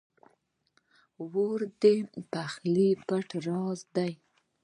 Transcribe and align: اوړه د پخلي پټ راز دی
اوړه 1.21 1.67
د 1.81 1.83
پخلي 2.31 2.89
پټ 3.07 3.27
راز 3.45 3.79
دی 3.95 4.11